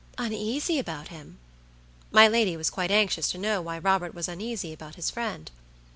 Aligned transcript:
"Uneasy 0.17 0.79
about 0.79 1.09
him!" 1.09 1.37
My 2.11 2.27
lady 2.27 2.57
was 2.57 2.71
quite 2.71 2.89
anxious 2.89 3.29
to 3.29 3.37
know 3.37 3.61
why 3.61 3.77
Robert 3.77 4.15
was 4.15 4.27
uneasy 4.27 4.73
about 4.73 4.95
his 4.95 5.11
friend. 5.11 5.51